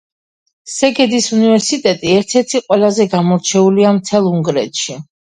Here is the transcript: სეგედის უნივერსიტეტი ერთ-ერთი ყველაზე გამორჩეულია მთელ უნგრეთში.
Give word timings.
სეგედის 0.75 1.25
უნივერსიტეტი 1.35 2.09
ერთ-ერთი 2.13 2.61
ყველაზე 2.69 3.07
გამორჩეულია 3.11 3.91
მთელ 3.99 4.31
უნგრეთში. 4.31 4.97